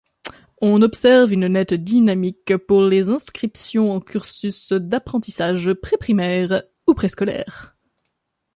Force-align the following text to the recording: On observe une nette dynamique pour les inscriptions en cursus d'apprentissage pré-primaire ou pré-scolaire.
On 0.63 0.81
observe 0.81 1.31
une 1.31 1.45
nette 1.45 1.75
dynamique 1.75 2.57
pour 2.57 2.81
les 2.81 3.09
inscriptions 3.09 3.91
en 3.91 3.99
cursus 3.99 4.71
d'apprentissage 4.73 5.71
pré-primaire 5.75 6.63
ou 6.87 6.95
pré-scolaire. 6.95 7.75